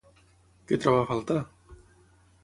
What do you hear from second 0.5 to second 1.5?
Què troba a faltar?